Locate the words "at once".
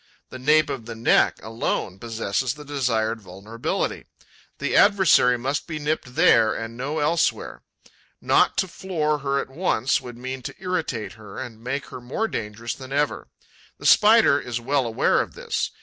9.39-10.01